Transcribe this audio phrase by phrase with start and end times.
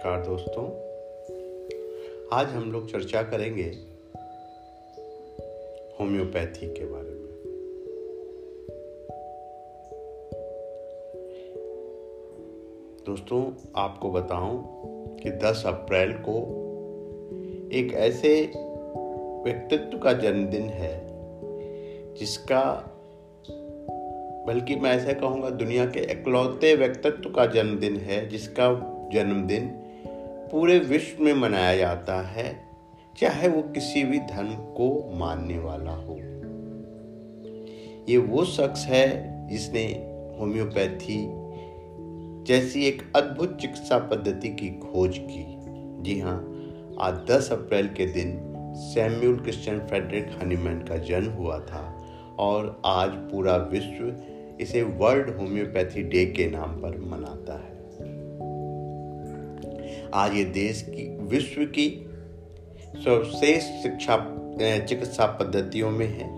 [0.00, 0.64] नमस्कार दोस्तों।
[2.32, 3.64] आज हम लोग चर्चा करेंगे
[6.00, 7.34] होम्योपैथी के बारे में।
[13.06, 14.64] दोस्तों, आपको बताऊँ
[15.18, 16.36] कि 10 अप्रैल को
[17.72, 18.52] एक ऐसे
[19.44, 20.94] व्यक्तित्व का जन्मदिन है,
[22.14, 22.62] जिसका,
[24.46, 29.86] बल्कि मैं ऐसा कहूँगा दुनिया के इकलौते व्यक्तित्व का जन्मदिन है, जिसका जन्मदिन
[30.52, 32.68] पूरे विश्व में मनाया जाता है,
[33.18, 36.16] चाहे वो किसी भी धर्म को मानने वाला हो।
[38.08, 39.08] ये वो शख्स है
[39.48, 39.84] जिसने
[40.40, 41.18] होम्योपैथी
[42.46, 45.44] जैसी एक अद्भुत चिकित्सा पद्धति की खोज की।
[46.02, 46.36] जी हाँ
[47.00, 48.38] आज 10 अप्रैल के दिन
[48.76, 51.82] सैम्यूल क्रिश्चियन फ्रेडरिक हनीमैन का जन्म हुआ था
[52.38, 57.79] और आज पूरा विश्व इसे वर्ल्ड होम्योपैथी डे के नाम पर मनाता है।
[60.14, 61.88] आज ये देश की, विश्व की
[62.96, 64.16] सर्वश्रेष्ठ शिक्षा
[64.86, 66.28] चिकित्सा पद्धतियों में है।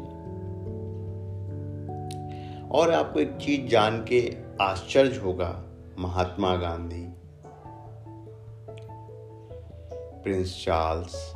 [2.71, 5.65] और आपको एक चीज़ जान के आश्चर्य होगा,
[5.99, 7.07] महात्मा गांधी,
[10.23, 11.33] प्रिंस चार्ल्स,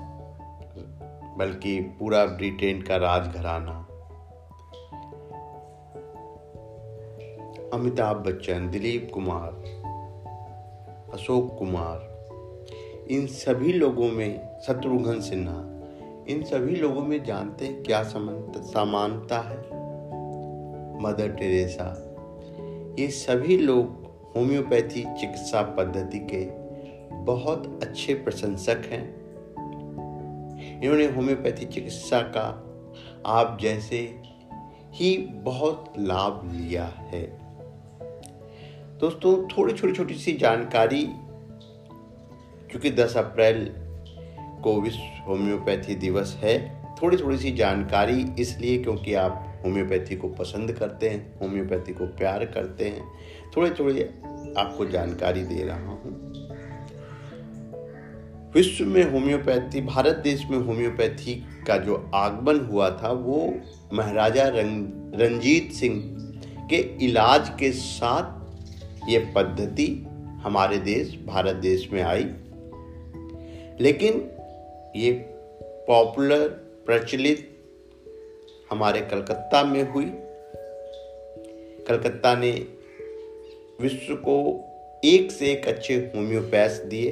[1.39, 3.79] बल्कि पूरा ब्रिटेन का राजघराना,
[7.73, 9.51] अमिताभ बच्चन, दिलीप कुमार,
[11.13, 12.16] अशोक कुमार
[13.11, 15.55] इन सभी लोगों में शत्रुघ्न सिन्हा,
[16.29, 19.59] इन सभी लोगों में जानते हैं क्या समानता है?
[21.03, 21.89] मदर टेरेसा,
[22.99, 26.45] ये सभी लोग होम्योपैथी चिकित्सा पद्धति के
[27.25, 29.05] बहुत अच्छे प्रशंसक हैं।
[30.83, 32.47] इन्होंने होम्योपैथी चिकित्सा का
[33.27, 33.99] आप जैसे
[34.93, 37.23] ही बहुत लाभ लिया है।
[38.99, 41.09] दोस्तों, थोड़ी छोटी छोटी सी जानकारी
[42.77, 43.65] क्योंकि 10 अप्रैल
[44.63, 46.57] को विश्व होम्योपैथी दिवस है
[47.03, 52.45] थोड़ी थोड़ी सी जानकारी इसलिए क्योंकि आप होम्योपैथी को पसंद करते हैं, होम्योपैथी को प्यार
[52.45, 53.05] करते हैं
[53.57, 54.03] थोड़े थोड़े
[54.59, 56.13] आपको जानकारी दे रहा हूँ।
[58.55, 61.35] विश्व में होम्योपैथी, भारत देश में होम्योपैथी
[61.67, 63.55] का जो आगमन हुआ था, वो
[63.93, 64.87] महाराजा रंग,
[65.21, 66.03] रंजीत सिंह
[66.71, 70.07] के इलाज के साथ ये पद्धति
[70.43, 72.31] हमारे देश, भारत देश में आई।
[73.81, 74.31] लेकिन
[74.97, 75.13] ये
[75.89, 76.49] पॉपुलर
[76.87, 77.59] प्रचलित
[78.71, 80.05] हमारे कलकत्ता में हुई।
[81.89, 82.67] कलकत्ता ने
[83.81, 84.65] विश्व को
[85.05, 87.11] एक से एक अच्छे होम्योपैथ दिए।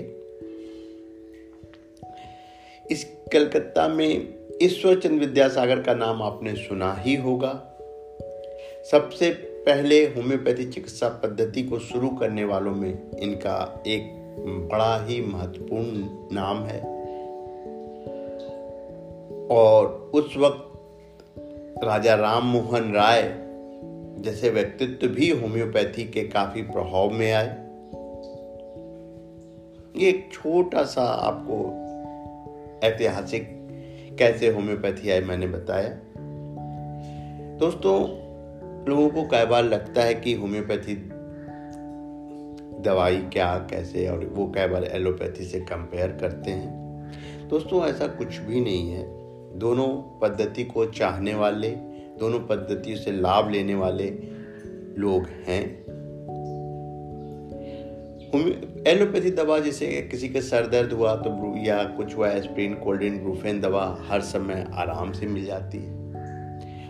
[2.90, 7.70] इस कलकत्ता में ईश्वर चंद्र विद्यासागर का नाम आपने सुना ही होगा।
[8.90, 9.30] सबसे
[9.66, 16.64] पहले होम्योपैथी चिकित्सा पद्धति को शुरू करने वालों में इनका एक बड़ा ही महत्वपूर्ण नाम
[16.64, 16.94] है।
[19.48, 20.70] और उस वक्त
[21.84, 23.44] राजा राम मोहन राय
[24.22, 27.64] जैसे व्यक्तित्व भी होम्योपैथी के काफ़ी प्रभाव में आए।
[29.96, 31.84] ये एक छोटा सा आपको
[32.86, 33.48] ऐतिहासिक
[34.18, 35.98] कैसे होम्योपैथी आई मैंने बताया।
[37.58, 38.24] दोस्तों,
[38.88, 41.10] लोगों को कई बार लगता है कि होम्योपैथी
[42.84, 46.84] दवाई क्या, कैसे, और वो कई बार एलोपैथी से कंपेयर करते हैं।
[47.48, 49.24] दोस्तों, ऐसा कुछ भी नहीं है।
[49.58, 51.70] दोनों पद्धति को चाहने वाले,
[52.18, 54.10] दोनों पद्धतियों से लाभ लेने वाले
[54.98, 55.84] लोग हैं।
[58.86, 63.60] एलोपैथी दवा, जैसे किसी के सर दर्द हुआ तो या कुछ हुआ एस्प्रिन कोल्ड ब्रूफेन
[63.60, 66.03] दवा हर समय आराम से मिल जाती है।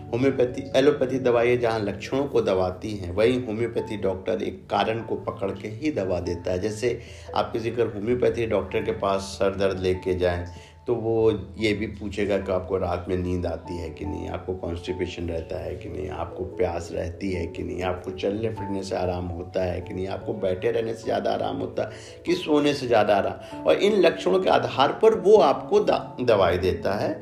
[0.05, 5.51] होम्योपैथी, एलोपैथी दवाइयाँ जहाँ लक्षणों को दबाती हैं, वहीं होम्योपैथी डॉक्टर एक कारण को पकड़
[5.51, 6.99] के ही दवा देता है। जैसे
[7.35, 10.45] आप किसी अगर होम्योपैथी डॉक्टर के पास सर दर्द लेके जाएँ
[10.87, 14.53] तो वो ये भी पूछेगा कि आपको रात में नींद आती है कि नहीं, आपको
[14.55, 18.95] कॉन्स्टिपेशन रहता है कि नहीं, आपको प्यास रहती है कि नहीं, आपको चलने फिरने से
[18.95, 22.73] आराम होता है कि नहीं, आपको बैठे रहने से ज़्यादा आराम होता है कि सोने
[22.73, 25.79] से ज़्यादा आराम। और इन लक्षणों के आधार पर वो आपको
[26.25, 27.13] दवाई देता है।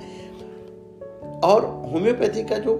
[1.44, 2.76] और होम्योपैथी का जो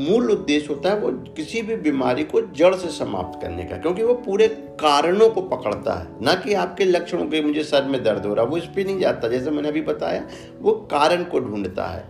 [0.00, 4.02] मूल उद्देश्य होता है वो किसी भी बीमारी को जड़ से समाप्त करने का, क्योंकि
[4.02, 4.46] वो पूरे
[4.80, 8.44] कारणों को पकड़ता है। ना कि आपके लक्षणों के मुझे सर में दर्द हो रहा,
[8.44, 10.24] वो इस पर नहीं जाता जैसे मैंने अभी बताया,
[10.60, 12.08] वो कारण को ढूंढता है।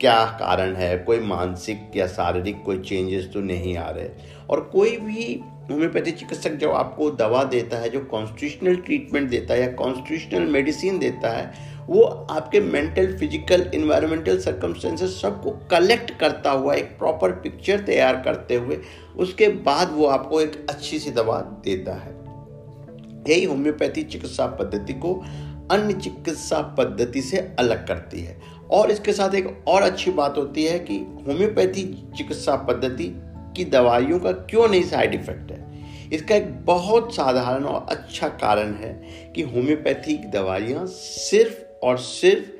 [0.00, 0.98] क्या कारण है?
[0.98, 4.08] कोई मानसिक या शारीरिक कोई चेंजेस तो नहीं आ रहे।
[4.50, 5.40] और कोई भी
[5.70, 10.98] होम्योपैथी चिकित्सक जब आपको दवा देता है, जो कॉन्स्टिट्यूशनल ट्रीटमेंट देता है या कॉन्स्टिट्यूशनल मेडिसिन
[10.98, 11.52] देता है,
[11.86, 18.54] वो आपके मेंटल फ़िज़िकल इन्वायरमेंटल सर्कमस्टेंसेस सबको कलेक्ट करता हुआ, एक प्रॉपर पिक्चर तैयार करते
[18.54, 18.78] हुए,
[19.16, 22.18] उसके बाद वो आपको एक अच्छी सी दवा देता है।
[23.28, 25.24] यही होम्योपैथी चिकित्सा पद्धति को
[25.70, 30.64] अन्य चिकित्सा पद्धति से अलग करती है। और इसके साथ एक और अच्छी बात होती
[30.64, 31.84] है कि होम्योपैथी
[32.16, 33.14] चिकित्सा पद्धति
[33.56, 35.68] की दवाइयों का क्यों नहीं साइड इफ़ेक्ट है?
[36.12, 38.92] इसका एक बहुत साधारण और अच्छा कारण है
[39.36, 42.57] कि होम्योपैथिक दवाइयाँ सिर्फ़ और सिर्फ़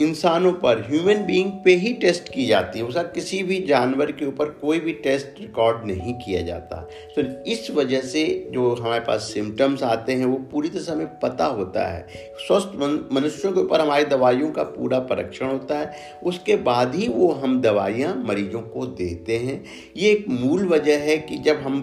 [0.00, 4.26] इंसानों पर ह्यूमन बीइंग पे ही टेस्ट की जाती है। उसका किसी भी जानवर के
[4.26, 6.76] ऊपर कोई भी टेस्ट रिकॉर्ड नहीं किया जाता।
[7.16, 11.18] तो इस वजह से जो हमारे पास सिम्टम्स आते हैं, वो पूरी तरह से हमें
[11.20, 12.06] पता होता है।
[12.38, 12.72] स्वस्थ
[13.12, 17.60] मनुष्यों के ऊपर हमारी दवाइयों का पूरा परीक्षण होता है। उसके बाद ही वो हम
[17.60, 19.64] दवाइयाँ मरीजों को देते हैं।
[19.96, 21.80] ये एक मूल वजह है कि जब हम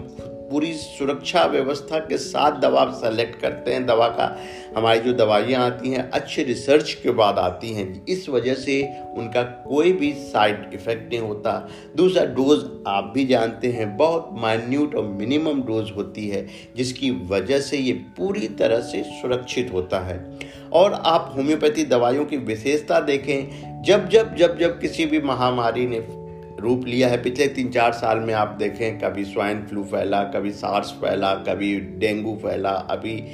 [0.50, 4.38] पूरी सुरक्षा व्यवस्था के साथ दवा सेलेक्ट करते हैं। दवा का,
[4.76, 8.82] हमारी जो दवाइयाँ आती हैं, अच्छे रिसर्च के बाद आती हैं। इस वजह से
[9.16, 14.94] उनका कोई भी साइड इफ़ेक्ट नहीं होता। दूसरा डोज आप भी जानते हैं, बहुत माइन्यूट
[14.94, 16.46] और मिनिमम डोज होती है,
[16.76, 20.38] जिसकी वजह से ये पूरी तरह से सुरक्षित होता है।
[20.72, 26.25] और आप होम्योपैथी दवाइयों की विशेषता देखें, जब जब जब जब किसी भी महामारी ने
[26.60, 30.50] रूप लिया है। पिछले तीन चार साल में आप देखें, कभी स्वाइन फ्लू फैला, कभी
[30.50, 33.24] सार्स फैला, कभी डेंगू फैला, अभी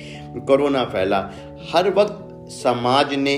[0.47, 1.31] कोरोना फैला।
[1.75, 3.35] हर वक्त समाज ने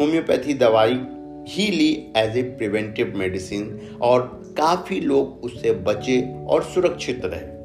[0.00, 1.00] होम्योपैथी दवाई
[1.48, 7.58] ही ली एज ए प्रिवेंटिव मेडिसिन और काफ़ी लोग उससे बचे और सुरक्षित रहे।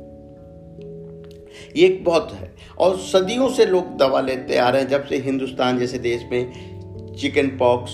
[1.76, 5.18] ये एक बहुत है। और सदियों से लोग दवा लेते आ रहे हैं। जब से
[5.18, 6.52] हिंदुस्तान जैसे देश में
[7.16, 7.92] चिकन पॉक्स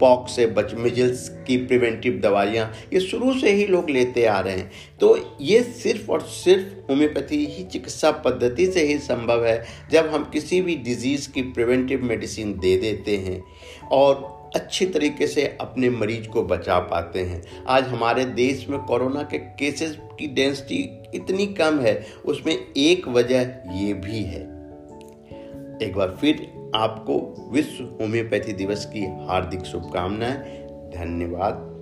[0.00, 4.56] पॉक्स से बच मिजल्स की प्रिवेंटिव दवाइयाँ, ये शुरू से ही लोग लेते आ रहे
[4.56, 10.06] हैं। तो ये सिर्फ़ और सिर्फ़ होम्योपैथी ही चिकित्सा पद्धति से ही संभव है, जब
[10.06, 13.42] हम किसी भी डिज़ीज़ की प्रिवेंटिव मेडिसिन दे देते हैं
[13.92, 19.22] और अच्छी तरीके से अपने मरीज़ को बचा पाते हैं। आज हमारे देश में कोरोना
[19.22, 20.78] के केसेस की डेंसिटी
[21.14, 23.40] इतनी कम है, उसमें एक वजह
[23.74, 24.40] ये भी है।
[25.82, 30.36] एक बार फिर आपको विश्व होम्योपैथी दिवस की हार्दिक शुभकामनाएँ।
[30.90, 31.77] धन्यवाद।